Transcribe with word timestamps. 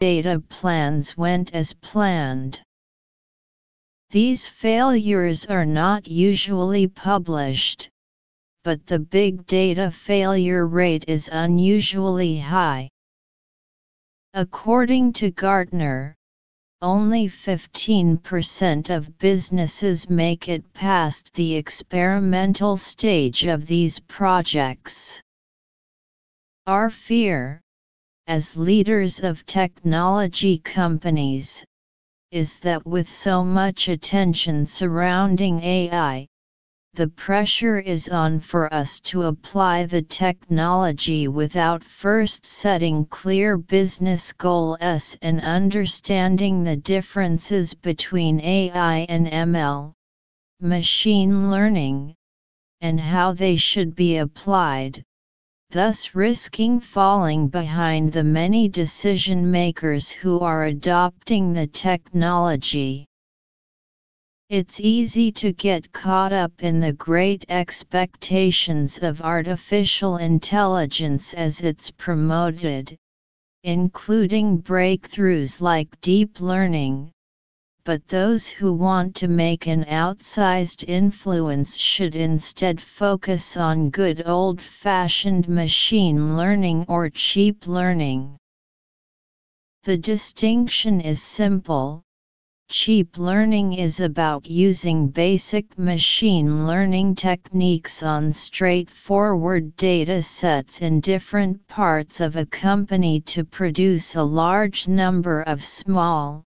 data 0.00 0.42
plans 0.48 1.14
went 1.14 1.54
as 1.54 1.74
planned. 1.74 2.62
These 4.08 4.48
failures 4.48 5.44
are 5.44 5.66
not 5.66 6.08
usually 6.08 6.88
published, 6.88 7.90
but 8.64 8.86
the 8.86 8.98
big 8.98 9.46
data 9.46 9.90
failure 9.90 10.66
rate 10.66 11.04
is 11.06 11.28
unusually 11.30 12.38
high. 12.38 12.88
According 14.32 15.12
to 15.14 15.30
Gartner, 15.30 16.14
only 16.80 17.28
15% 17.28 18.88
of 18.88 19.18
businesses 19.18 20.08
make 20.08 20.48
it 20.48 20.72
past 20.72 21.34
the 21.34 21.54
experimental 21.54 22.78
stage 22.78 23.44
of 23.44 23.66
these 23.66 24.00
projects. 24.00 25.20
Our 26.66 26.88
fear, 26.88 27.60
as 28.30 28.56
leaders 28.56 29.18
of 29.18 29.44
technology 29.44 30.56
companies, 30.56 31.64
is 32.30 32.60
that 32.60 32.86
with 32.86 33.12
so 33.12 33.42
much 33.42 33.88
attention 33.88 34.64
surrounding 34.64 35.60
AI, 35.64 36.24
the 36.94 37.08
pressure 37.08 37.80
is 37.80 38.08
on 38.08 38.38
for 38.38 38.72
us 38.72 39.00
to 39.00 39.24
apply 39.24 39.84
the 39.84 40.02
technology 40.02 41.26
without 41.26 41.82
first 41.82 42.46
setting 42.46 43.04
clear 43.06 43.58
business 43.58 44.32
goals 44.32 45.16
and 45.22 45.40
understanding 45.40 46.62
the 46.62 46.76
differences 46.76 47.74
between 47.74 48.38
AI 48.42 49.06
and 49.08 49.26
ML, 49.26 49.92
machine 50.60 51.50
learning, 51.50 52.14
and 52.80 53.00
how 53.00 53.32
they 53.32 53.56
should 53.56 53.96
be 53.96 54.18
applied, 54.18 55.02
thus 55.70 56.14
risking 56.14 56.80
falling 56.80 57.46
behind 57.46 58.12
the 58.12 58.24
many 58.24 58.68
decision 58.68 59.50
makers 59.50 60.10
who 60.10 60.40
are 60.40 60.64
adopting 60.64 61.52
the 61.52 61.66
technology. 61.66 63.06
It's 64.48 64.80
easy 64.80 65.30
to 65.32 65.52
get 65.52 65.92
caught 65.92 66.32
up 66.32 66.52
in 66.58 66.80
the 66.80 66.92
great 66.92 67.44
expectations 67.48 68.98
of 68.98 69.22
artificial 69.22 70.16
intelligence 70.16 71.34
as 71.34 71.60
it's 71.60 71.92
promoted, 71.92 72.96
including 73.62 74.60
breakthroughs 74.60 75.60
like 75.60 76.00
deep 76.00 76.40
learning, 76.40 77.12
but 77.90 78.06
those 78.06 78.46
who 78.46 78.72
want 78.72 79.16
to 79.16 79.26
make 79.26 79.66
an 79.66 79.84
outsized 79.86 80.84
influence 80.86 81.76
should 81.76 82.14
instead 82.14 82.80
focus 82.80 83.56
on 83.56 83.90
good 83.90 84.22
old 84.24 84.60
fashioned 84.60 85.48
machine 85.48 86.36
learning 86.36 86.84
or 86.86 87.10
cheap 87.10 87.66
learning. 87.66 88.38
The 89.82 89.98
distinction 89.98 91.00
is 91.00 91.20
simple 91.20 92.04
Cheap 92.70 93.18
learning 93.18 93.72
is 93.72 93.98
about 93.98 94.46
using 94.46 95.08
basic 95.08 95.76
machine 95.76 96.68
learning 96.68 97.16
techniques 97.16 98.04
on 98.04 98.32
straightforward 98.32 99.74
data 99.74 100.22
sets 100.22 100.80
in 100.80 101.00
different 101.00 101.66
parts 101.66 102.20
of 102.20 102.36
a 102.36 102.46
company 102.46 103.20
to 103.22 103.44
produce 103.44 104.14
a 104.14 104.22
large 104.22 104.86
number 104.86 105.42
of 105.42 105.64
small, 105.64 106.44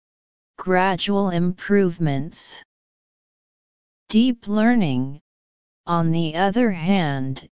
gradual 0.57 1.29
improvements. 1.29 2.63
Deep 4.09 4.47
learning, 4.47 5.19
on 5.85 6.11
the 6.11 6.35
other 6.35 6.71
hand, 6.71 7.47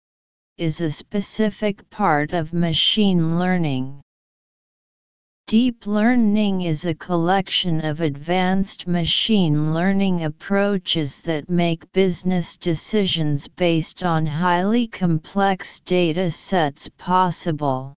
is 0.58 0.80
a 0.80 0.90
specific 0.90 1.88
part 1.90 2.32
of 2.32 2.52
machine 2.52 3.38
learning. 3.38 4.02
Deep 5.46 5.86
learning 5.86 6.60
is 6.60 6.86
a 6.86 6.94
collection 6.94 7.84
of 7.84 8.00
advanced 8.00 8.86
machine 8.86 9.74
learning 9.74 10.22
approaches 10.22 11.20
that 11.22 11.50
make 11.50 11.90
business 11.92 12.56
decisions 12.56 13.48
based 13.48 14.05
on 14.05 14.24
highly 14.27 14.86
complex 14.86 15.80
data 15.80 16.30
sets 16.30 16.89
possible. 16.98 17.96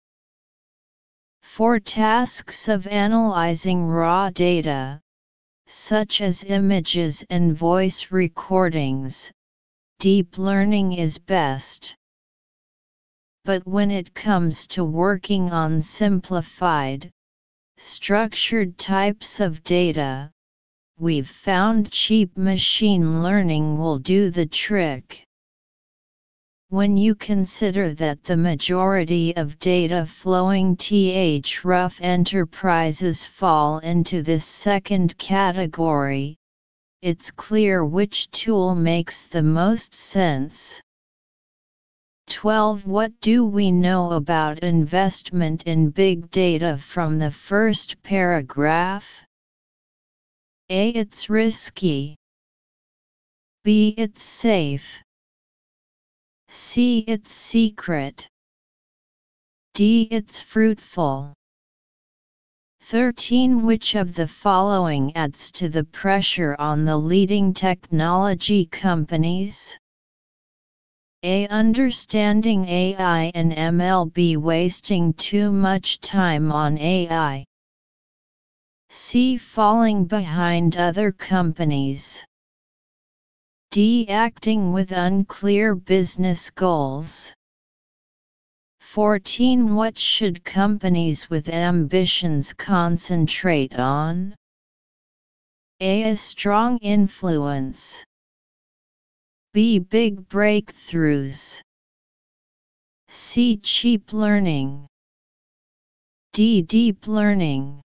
For 1.55 1.79
tasks 1.79 2.67
of 2.67 2.87
analyzing 2.87 3.85
raw 3.85 4.31
data, 4.31 4.99
such 5.67 6.19
as 6.19 6.43
images 6.43 7.23
and 7.29 7.55
voice 7.55 8.11
recordings, 8.11 9.31
deep 9.99 10.39
learning 10.39 10.93
is 10.93 11.19
best. 11.19 11.95
But 13.45 13.67
when 13.67 13.91
it 13.91 14.15
comes 14.15 14.65
to 14.69 14.83
working 14.83 15.51
on 15.51 15.83
simplified, 15.83 17.11
structured 17.77 18.79
types 18.79 19.39
of 19.39 19.63
data, 19.63 20.31
we've 20.97 21.29
found 21.29 21.91
cheap 21.91 22.35
machine 22.35 23.21
learning 23.21 23.77
will 23.77 23.99
do 23.99 24.31
the 24.31 24.47
trick. 24.47 25.27
When 26.73 26.97
you 26.97 27.13
consider 27.13 27.93
that 27.93 28.23
the 28.23 28.35
majority 28.35 29.35
of 29.35 29.59
data 29.59 30.07
flowing 30.07 30.75
th 30.75 31.63
rough 31.63 32.01
enterprises 32.01 33.23
fall 33.23 33.77
into 33.77 34.23
this 34.23 34.43
second 34.43 35.15
category, 35.19 36.35
it's 37.03 37.29
clear 37.29 37.85
which 37.85 38.31
tool 38.31 38.73
makes 38.73 39.27
the 39.27 39.43
most 39.43 39.93
sense. 39.93 40.81
12 42.29 42.87
What 42.87 43.21
do 43.21 43.45
we 43.45 43.71
know 43.71 44.13
about 44.13 44.57
investment 44.63 45.67
in 45.67 45.91
big 45.91 46.31
data 46.31 46.79
from 46.79 47.19
the 47.19 47.29
first 47.29 48.01
paragraph? 48.01 49.07
A. 50.71 50.89
It's 50.89 51.29
risky. 51.29 52.15
B. 53.63 53.93
It's 53.95 54.23
safe. 54.23 55.03
C. 56.47 56.99
It's 57.07 57.31
secret. 57.31 58.27
D. 59.73 60.07
It's 60.11 60.41
fruitful. 60.41 61.33
13 62.81 63.65
Which 63.65 63.95
of 63.95 64.13
the 64.13 64.27
following 64.27 65.15
adds 65.15 65.51
to 65.53 65.69
the 65.69 65.83
pressure 65.85 66.55
on 66.59 66.85
the 66.85 66.97
leading 66.97 67.53
technology 67.53 68.65
companies? 68.65 69.77
A. 71.23 71.47
Understanding 71.47 72.65
AI 72.65 73.31
and 73.33 73.53
MLB 73.53 74.35
wasting 74.35 75.13
too 75.13 75.51
much 75.51 76.01
time 76.01 76.51
on 76.51 76.77
AI. 76.77 77.45
C. 78.89 79.37
Falling 79.37 80.05
behind 80.05 80.75
other 80.75 81.13
companies. 81.13 82.25
D. 83.73 84.07
Acting 84.07 84.71
with 84.71 84.91
unclear 84.91 85.73
business 85.73 86.51
goals. 86.51 87.33
14. 88.81 89.73
What 89.73 89.97
should 89.97 90.43
companies 90.43 91.27
with 91.27 91.49
ambitions 91.49 92.53
concentrate 92.53 93.73
on? 93.73 94.35
A. 95.79 96.11
A 96.11 96.15
strong 96.15 96.77
influence. 96.83 98.05
B. 99.53 99.79
Big 99.79 100.29
breakthroughs. 100.29 101.59
C. 103.07 103.57
Cheap 103.57 104.13
learning. 104.13 104.85
D. 106.33 106.61
Deep 106.61 107.07
learning. 107.07 107.81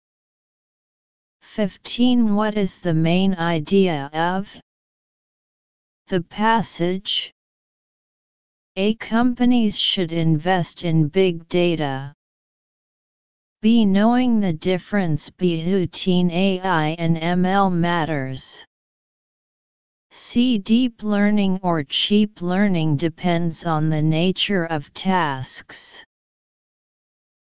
15. 1.44 2.36
What 2.36 2.58
is 2.58 2.80
the 2.80 2.94
main 2.94 3.36
idea 3.36 4.09
of 4.12 4.50
the 6.07 6.22
passage? 6.22 7.34
A. 8.78 8.95
Companies 8.95 9.78
should 9.78 10.13
invest 10.13 10.85
in 10.85 11.09
big 11.09 11.50
data. 11.50 12.13
B. 13.62 13.85
Knowing 13.85 14.40
the 14.40 14.53
difference 14.53 15.29
between 15.29 16.31
AI 16.31 16.89
and 17.00 17.18
ML 17.18 17.74
matters. 17.74 18.65
C. 20.12 20.57
Deep 20.57 21.04
learning 21.04 21.59
or 21.62 21.83
cheap 21.83 22.42
learning 22.42 22.95
depends 22.95 23.65
on 23.65 23.89
the 23.89 24.01
nature 24.01 24.65
of 24.65 24.94
tasks. 24.94 26.06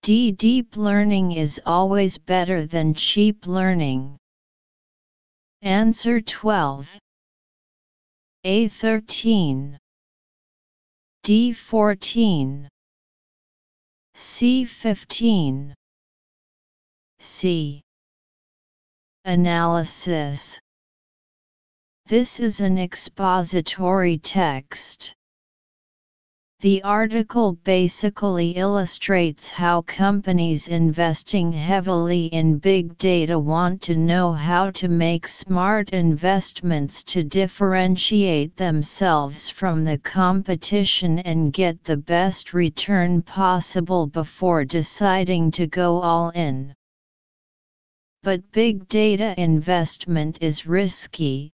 D. 0.03 0.33
Deep 0.33 0.77
learning 0.77 1.33
is 1.33 1.61
always 1.65 2.19
better 2.19 2.67
than 2.67 2.93
cheap 2.93 3.47
learning. 3.47 4.19
Answer 5.63 6.21
12. 6.21 6.99
A. 8.45 8.69
13. 8.69 9.79
D. 11.23 11.53
14. 11.53 12.69
C. 14.15 14.65
15. 14.65 15.75
C. 17.19 17.83
Analysis 19.25 20.61
this 22.11 22.41
is 22.41 22.61
an 22.61 22.77
expository 22.77 24.19
text. 24.19 25.15
The 26.61 26.83
article 26.83 27.55
basically 27.65 28.51
illustrates 28.51 29.49
how 29.49 29.81
companies 29.81 30.69
investing 30.69 31.53
heavily 31.53 32.27
in 32.27 32.59
big 32.59 32.99
data 32.99 33.39
want 33.39 33.81
to 33.83 33.97
know 33.97 34.35
how 34.35 34.71
to 34.73 34.87
make 34.87 35.27
smart 35.27 35.89
investments 35.89 37.03
to 37.05 37.25
differentiate 37.25 38.59
themselves 38.59 39.49
from 39.49 39.85
the 39.85 39.97
competition 39.97 41.21
and 41.21 41.51
get 41.51 41.83
the 41.83 41.97
best 41.97 42.53
return 42.53 43.23
possible 43.23 44.07
before 44.07 44.67
deciding 44.67 45.53
to 45.53 45.67
go 45.67 46.03
all 46.03 46.29
in. 46.29 46.75
But 48.23 48.53
big 48.53 48.87
data 48.87 49.35
investment 49.41 50.43
is 50.43 50.67
risky, 50.67 51.53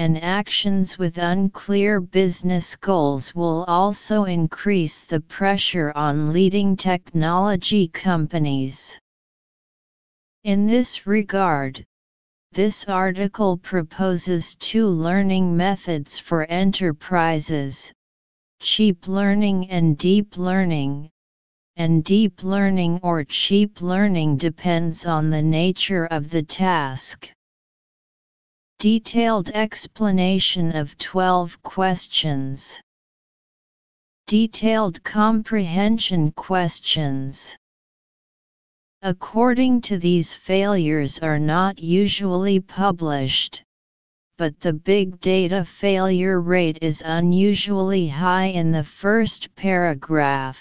and 0.00 0.16
actions 0.24 0.96
with 0.96 1.18
unclear 1.18 2.00
business 2.00 2.74
goals 2.74 3.34
will 3.34 3.64
also 3.64 4.24
increase 4.24 5.04
the 5.04 5.20
pressure 5.20 5.92
on 5.94 6.32
leading 6.32 6.74
technology 6.74 7.86
companies. 7.86 8.98
In 10.42 10.66
this 10.66 11.06
regard, 11.06 11.84
this 12.52 12.86
article 12.86 13.58
proposes 13.58 14.54
two 14.54 14.86
learning 14.86 15.54
methods 15.54 16.18
for 16.18 16.46
enterprises 16.46 17.92
cheap 18.62 19.06
learning 19.06 19.68
and 19.68 19.98
deep 19.98 20.38
learning. 20.38 21.10
And 21.76 22.02
deep 22.02 22.42
learning 22.42 23.00
or 23.02 23.22
cheap 23.24 23.82
learning 23.82 24.38
depends 24.38 25.04
on 25.04 25.28
the 25.28 25.42
nature 25.42 26.06
of 26.06 26.30
the 26.30 26.42
task. 26.42 27.30
Detailed 28.80 29.50
explanation 29.50 30.74
of 30.74 30.96
12 30.96 31.62
questions. 31.62 32.80
Detailed 34.26 35.04
comprehension 35.04 36.32
questions. 36.32 37.54
According 39.02 39.82
to 39.82 39.98
these 39.98 40.32
failures 40.32 41.18
are 41.18 41.38
not 41.38 41.78
usually 41.78 42.58
published, 42.58 43.62
but 44.38 44.58
the 44.60 44.72
big 44.72 45.20
data 45.20 45.62
failure 45.62 46.40
rate 46.40 46.78
is 46.80 47.02
unusually 47.04 48.08
high 48.08 48.46
in 48.46 48.70
the 48.70 48.84
first 48.84 49.54
paragraph. 49.56 50.58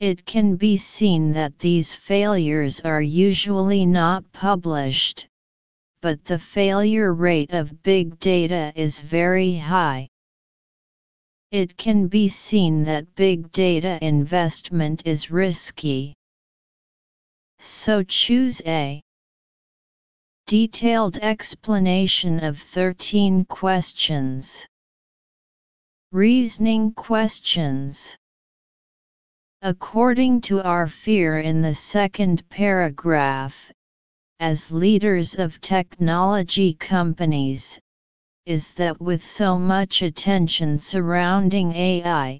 It 0.00 0.26
can 0.26 0.56
be 0.56 0.76
seen 0.76 1.30
that 1.34 1.60
these 1.60 1.94
failures 1.94 2.80
are 2.80 3.00
usually 3.00 3.86
not 3.86 4.24
published, 4.32 5.27
but 6.00 6.24
the 6.24 6.38
failure 6.38 7.12
rate 7.12 7.50
of 7.50 7.82
big 7.82 8.18
data 8.20 8.72
is 8.76 9.00
very 9.00 9.56
high. 9.56 10.08
It 11.50 11.76
can 11.76 12.08
be 12.08 12.28
seen 12.28 12.84
that 12.84 13.14
big 13.14 13.50
data 13.52 13.98
investment 14.02 15.06
is 15.06 15.30
risky. 15.30 16.14
So 17.58 18.02
choose 18.02 18.60
A. 18.66 19.02
Detailed 20.46 21.18
explanation 21.18 22.44
of 22.44 22.58
13 22.58 23.44
questions. 23.46 24.66
Reasoning 26.12 26.92
questions. 26.94 28.16
According 29.62 30.42
to 30.42 30.62
our 30.62 30.86
fear 30.86 31.40
in 31.40 31.60
the 31.62 31.74
second 31.74 32.48
paragraph, 32.48 33.72
as 34.40 34.70
leaders 34.70 35.34
of 35.34 35.60
technology 35.60 36.72
companies, 36.72 37.80
is 38.46 38.72
that 38.74 39.00
with 39.00 39.26
so 39.26 39.58
much 39.58 40.00
attention 40.00 40.78
surrounding 40.78 41.72
AI, 41.72 42.38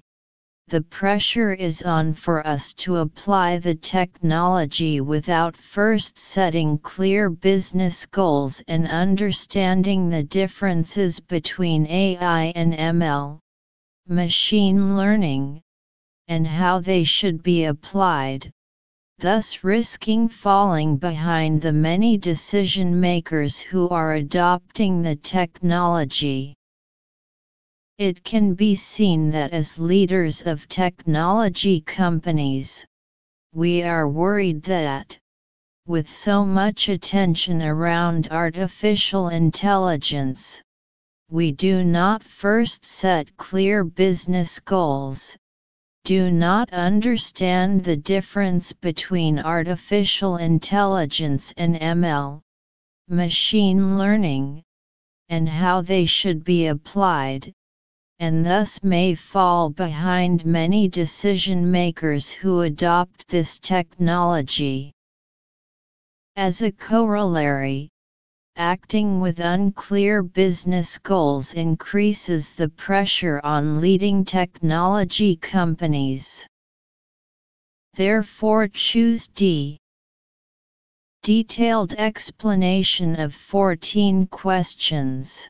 the 0.69 0.81
pressure 0.81 1.53
is 1.53 1.83
on 1.83 2.13
for 2.13 2.45
us 2.47 2.73
to 2.73 2.97
apply 2.97 3.57
the 3.57 3.75
technology 3.75 5.01
without 5.01 5.57
first 5.57 6.17
setting 6.17 6.77
clear 6.77 7.29
business 7.29 8.05
goals 8.05 8.63
and 8.69 8.87
understanding 8.87 10.09
the 10.09 10.23
differences 10.23 11.19
between 11.19 11.85
AI 11.87 12.53
and 12.55 12.73
ML, 12.73 13.39
machine 14.07 14.95
learning, 14.95 15.61
and 16.29 16.47
how 16.47 16.79
they 16.79 17.03
should 17.03 17.43
be 17.43 17.65
applied 17.65 18.53
thus 19.19 19.63
risking 19.63 20.29
falling 20.29 20.95
behind 20.95 21.61
the 21.61 21.73
many 21.73 22.17
decision 22.17 22.99
makers 22.99 23.59
who 23.59 23.89
are 23.89 24.13
adopting 24.13 25.01
the 25.01 25.15
technology. 25.17 26.55
It 27.97 28.23
can 28.23 28.53
be 28.53 28.75
seen 28.75 29.29
that 29.31 29.51
as 29.51 29.77
leaders 29.77 30.43
of 30.43 30.69
technology 30.69 31.81
companies, 31.81 32.85
we 33.53 33.83
are 33.83 34.07
worried 34.07 34.63
that, 34.63 35.19
with 35.85 36.09
so 36.09 36.45
much 36.45 36.87
attention 36.87 37.61
around 37.61 38.29
artificial 38.31 39.29
intelligence, 39.29 40.61
we 41.29 41.51
do 41.51 41.83
not 41.83 42.23
first 42.23 42.85
set 42.85 43.35
clear 43.37 43.83
business 43.83 44.59
goals, 44.59 45.35
do 46.09 46.31
not 46.31 46.73
understand 46.73 47.83
the 47.83 47.95
difference 47.95 48.73
between 48.73 49.37
artificial 49.37 50.37
intelligence 50.37 51.53
and 51.55 51.75
ML, 51.75 52.41
machine 53.07 53.95
learning, 53.95 54.63
and 55.29 55.47
how 55.47 55.81
they 55.83 56.05
should 56.05 56.43
be 56.43 56.65
applied, 56.65 57.53
and 58.17 58.43
thus 58.43 58.81
may 58.81 59.13
fall 59.13 59.69
behind 59.69 60.47
many 60.47 60.87
decision 60.87 61.69
makers 61.69 62.31
who 62.31 62.61
adopt 62.61 63.27
this 63.27 63.59
technology. 63.59 64.91
As 66.35 66.63
a 66.63 66.71
corollary, 66.71 67.87
acting 68.59 69.21
with 69.21 69.39
unclear 69.39 70.21
business 70.21 70.97
goals 70.97 71.53
increases 71.53 72.51
the 72.51 72.67
pressure 72.67 73.39
on 73.45 73.79
leading 73.79 74.25
technology 74.25 75.37
companies. 75.37 76.45
Therefore 77.93 78.67
choose 78.67 79.29
D. 79.29 79.79
Detailed 81.23 81.93
explanation 81.93 83.17
of 83.17 83.33
14 83.33 84.27
questions. 84.27 85.47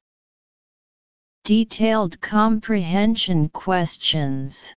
Detailed 1.46 2.22
comprehension 2.22 3.50
questions. 3.50 4.72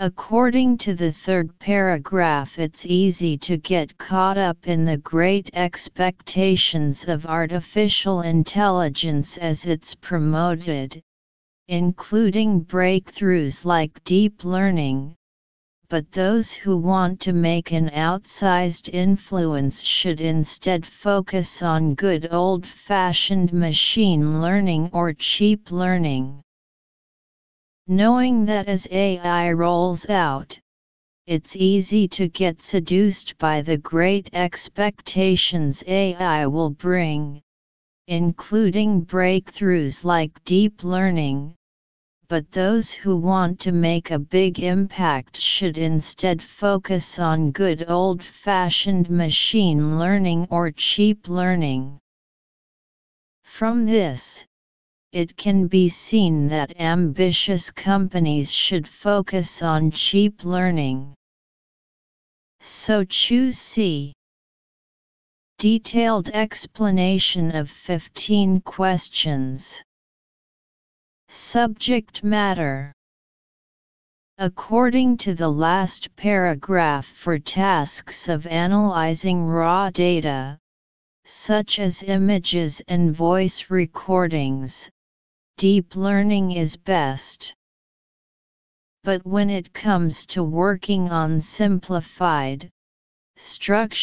According 0.00 0.78
to 0.78 0.94
the 0.94 1.10
third 1.10 1.58
paragraph 1.58 2.56
it's 2.56 2.86
easy 2.86 3.36
to 3.38 3.56
get 3.56 3.98
caught 3.98 4.38
up 4.38 4.68
in 4.68 4.84
the 4.84 4.98
great 4.98 5.50
expectations 5.54 7.08
of 7.08 7.26
artificial 7.26 8.20
intelligence 8.20 9.38
as 9.38 9.66
it's 9.66 9.96
promoted, 9.96 11.02
including 11.66 12.64
breakthroughs 12.64 13.64
like 13.64 14.04
deep 14.04 14.44
learning, 14.44 15.16
but 15.88 16.12
those 16.12 16.52
who 16.52 16.76
want 16.76 17.18
to 17.22 17.32
make 17.32 17.72
an 17.72 17.90
outsized 17.90 18.88
influence 18.94 19.82
should 19.82 20.20
instead 20.20 20.86
focus 20.86 21.60
on 21.60 21.96
good 21.96 22.28
old-fashioned 22.32 23.52
machine 23.52 24.40
learning 24.40 24.90
or 24.92 25.12
cheap 25.12 25.72
learning 25.72 26.40
knowing 27.88 28.44
that 28.44 28.68
as 28.68 28.86
AI 28.90 29.50
rolls 29.50 30.08
out, 30.10 30.60
it's 31.26 31.56
easy 31.56 32.06
to 32.06 32.28
get 32.28 32.62
seduced 32.62 33.36
by 33.38 33.62
the 33.62 33.76
great 33.78 34.28
expectations 34.34 35.82
AI 35.86 36.46
will 36.46 36.70
bring, 36.70 37.42
including 38.06 39.04
breakthroughs 39.04 40.04
like 40.04 40.32
deep 40.44 40.84
learning. 40.84 41.54
But 42.28 42.50
those 42.52 42.92
who 42.92 43.16
want 43.16 43.60
to 43.60 43.72
make 43.72 44.10
a 44.10 44.18
big 44.18 44.60
impact 44.60 45.40
should 45.40 45.78
instead 45.78 46.42
focus 46.42 47.18
on 47.18 47.52
good 47.52 47.84
old 47.88 48.22
fashioned 48.22 49.08
machine 49.08 49.98
learning 49.98 50.46
or 50.50 50.70
cheap 50.70 51.28
learning. 51.28 51.98
From 53.44 53.86
this, 53.86 54.46
it 55.12 55.36
can 55.36 55.66
be 55.66 55.88
seen 55.88 56.48
that 56.48 56.78
ambitious 56.78 57.70
companies 57.70 58.52
should 58.52 58.86
focus 58.86 59.62
on 59.62 59.90
cheap 59.90 60.44
learning. 60.44 61.14
So 62.60 63.04
choose 63.04 63.58
C. 63.58 64.12
Detailed 65.58 66.28
explanation 66.30 67.56
of 67.56 67.70
15 67.70 68.60
questions. 68.60 69.82
Subject 71.28 72.22
matter 72.22 72.92
According 74.36 75.16
to 75.16 75.34
the 75.34 75.48
last 75.48 76.14
paragraph 76.16 77.06
for 77.06 77.38
tasks 77.38 78.28
of 78.28 78.46
analyzing 78.46 79.46
raw 79.46 79.90
data, 79.90 80.58
such 81.24 81.78
as 81.80 82.04
images 82.04 82.80
and 82.86 83.12
voice 83.12 83.68
recordings, 83.68 84.88
deep 85.58 85.96
learning 85.96 86.52
is 86.52 86.76
best. 86.76 87.52
But 89.02 89.26
when 89.26 89.50
it 89.50 89.72
comes 89.72 90.24
to 90.26 90.44
working 90.44 91.10
on 91.10 91.40
simplified, 91.40 92.70
structure. 93.34 93.98